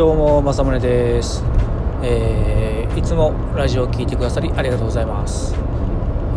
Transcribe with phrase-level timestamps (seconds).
[0.00, 1.44] どうも正宗です、
[2.02, 5.54] えー、いつもラジオを聴いてくださりありがとうございます、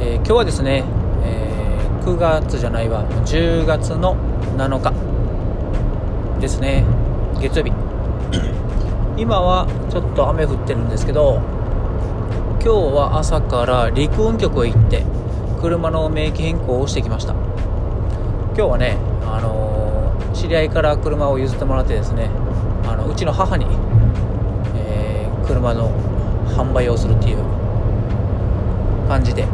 [0.02, 0.84] えー、今日はですね、
[1.24, 3.10] えー、9月じゃないわ。
[3.26, 4.18] 10月の
[4.58, 6.84] 7日ですね。
[7.40, 7.72] 月曜日。
[9.16, 11.40] 今はちょっと雨降ってるんですけど
[12.62, 15.06] 今日は朝から陸運局へ行って
[15.62, 17.32] 車の名義変更をしてきました。
[17.32, 22.30] 今日はねあの知り合いから車を譲ってもらってですね
[22.86, 23.66] あのうちの母に、
[24.76, 25.92] えー、車の
[26.48, 27.38] 販売をするっていう
[29.08, 29.46] 感じで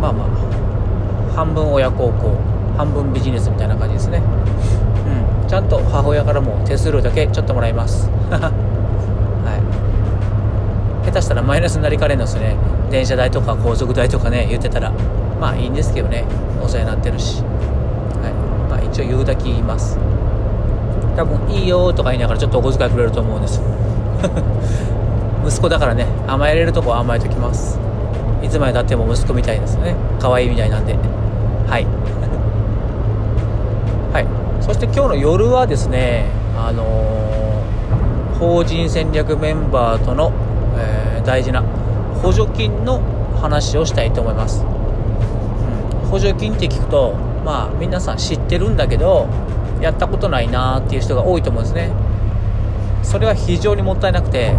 [0.00, 4.18] まあまあ半分親孝行半分ビジネスみたいな感じですね。
[4.18, 5.48] うん。
[5.48, 8.08] ちゃんと母親からも手数料だけちょっともらいます。
[8.30, 8.50] は
[11.02, 11.06] い。
[11.06, 12.56] 下手したらマイナスになりかねんのですね。
[12.90, 14.92] 電車代とか高速代とかね言ってたら。
[15.40, 16.24] まあいいんですけどね。
[16.62, 17.42] お世話になってるし。
[18.22, 18.32] はい。
[18.70, 19.98] まあ一応言うだけ言います。
[21.16, 23.62] 多分いいよとか言いながらちょっとお小遣いくれると思うんです。
[25.46, 27.78] 息子だからね甘えれるとこは甘えときます。
[28.42, 29.94] いつまでたっても息子みたいですね。
[30.20, 30.96] 可愛いみたいなんで。
[31.68, 31.86] はい。
[34.12, 34.26] はい。
[34.60, 40.32] そして今日の夜はですねあのー、法人戦略メンバーとの、
[40.76, 41.62] えー、大事な
[42.22, 43.00] 補助金の
[43.40, 44.64] 話をしたいと思います、
[46.04, 49.26] うん、補助金って聞くとまあ皆さん知ってるんだけど
[49.82, 51.90] やったことないなっていう人が多いと思うんですね。
[53.02, 54.54] それは非常にもったいなくて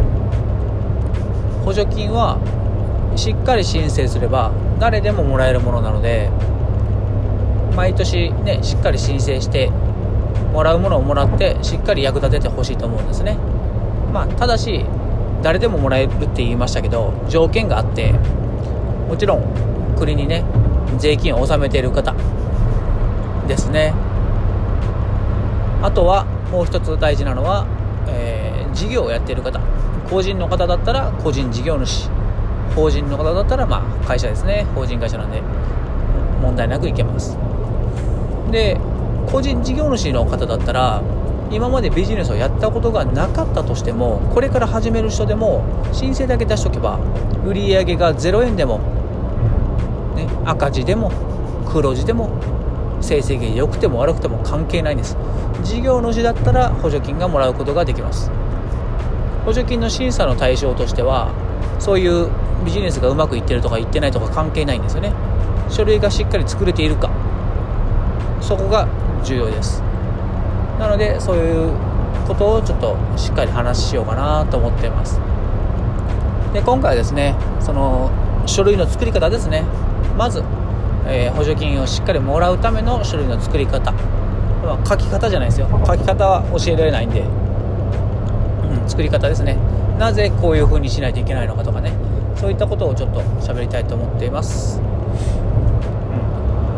[1.63, 2.37] 補助金は
[3.15, 6.29] しっかり申請すれば誰でももらえるものなので
[7.75, 9.71] 毎年ねしっかり申請して
[10.51, 13.37] もらうものをもらってしっかり役立ててほしいと思うんですね。
[14.11, 14.85] まあただし
[15.41, 18.13] 誰でももらえるって言いましたけど条件があって
[19.07, 20.43] もちろん国にね
[20.97, 22.13] 税金を納めている方
[23.47, 23.93] ですね。
[25.83, 27.67] あとはもう一つ大事なのは、
[28.07, 29.59] えー、事業をやっている方。
[30.09, 32.09] 個人の方だったら個人事業主。
[32.73, 34.65] 法人の方だったらまあ会社ですね。
[34.73, 35.41] 法人会社なんで
[36.41, 37.37] 問題なくいけます。
[38.49, 38.79] で
[39.29, 41.03] 個人事業主の方だったら
[41.51, 46.99] 今までビジネスをやったことがなかったとしてもこれから始める人でも申請だけ出しとけば
[47.45, 48.79] 売上が0円でも、
[50.15, 51.11] ね、赤字でも
[51.67, 52.29] 黒字でも
[53.03, 55.17] 成績が良くても悪くても関係ないんです。
[55.63, 58.31] 事業主だったら補助金がもらうことができます。
[59.45, 61.31] 補助金の審査の対象としては
[61.79, 62.29] そういう
[62.65, 65.13] ビジネスがうまくいってるとかいってないとか関係ないんですよね。
[65.69, 67.09] 書類がしっかり作れているか。
[68.41, 68.87] そこが
[69.23, 69.81] 重要です。
[70.79, 71.71] なのでそういう
[72.27, 75.19] ことをちょっとしっかり話しようかなと思っています。
[76.53, 78.11] で今回はですねその
[78.45, 79.63] 書類の作り方ですね。
[80.17, 80.43] まず
[81.07, 85.67] えー、補助金をしっかりもらうための書類の作り方、まあ、書き方じゃないですよ。
[85.85, 87.23] 書き方は教えられないんで、う
[88.85, 89.57] ん、作り方ですね。
[89.99, 91.93] なぜこういう風にしないといけないのかとかね。
[92.43, 94.77] そういったことをちょっと喋りたいと思っています、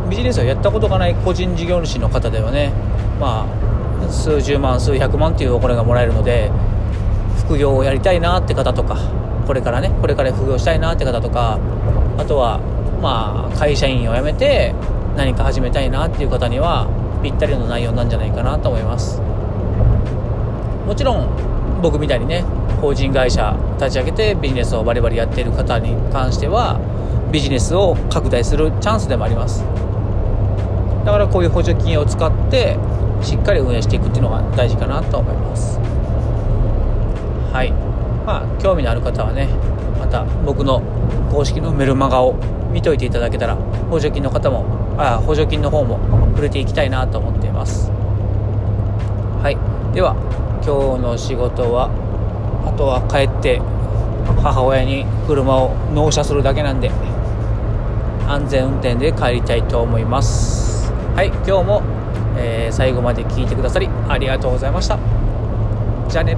[0.03, 2.71] うん、ビジネスをやったことがない個人事業主の方ではね
[3.19, 6.51] まあ数十万数百万っていうお金がもらえるので
[7.39, 8.97] 副業をやりたいなって方とか
[9.47, 11.59] これからねこれから副業したいなって方とか
[12.17, 12.59] あとは
[13.05, 14.73] まあ、会社員を辞めて
[15.15, 16.87] 何か始めたいなっていう方には
[17.21, 19.21] ぴったりの内容なんじゃないかなと思います。
[20.87, 22.41] もちろん僕みたいにね
[22.81, 26.79] 法人会社立ち上げてビジネスをバリバリやっている方に関しては
[27.31, 29.63] ビジネスを拡大するチャンスでもあります。
[31.05, 32.75] だからこういう補助金を使って
[33.21, 35.77] しっかり運営していくっていうのが大事かなと思います。
[37.53, 37.71] はい。
[38.25, 39.47] まあ興味のある方はね
[39.99, 40.81] また僕の
[41.31, 42.33] 公式のメルマガを
[42.75, 43.55] 見といていただけたら
[43.89, 44.65] 補助金の方も
[44.99, 45.97] あ補助金の方も
[46.31, 47.89] 触れていきたいなと思っています。
[47.89, 49.95] はい。
[49.95, 50.13] では
[50.61, 51.89] 今日の仕事は
[52.67, 53.61] あとは帰って
[54.43, 56.91] 母親に車を納車するだけなんで
[58.27, 60.91] 安全運転で帰りたいと思います。
[61.15, 61.27] はい。
[61.47, 61.81] 今日も、
[62.37, 64.99] えー、最後まで聞いてくださりありがとうございました。
[66.09, 66.35] じゃあね。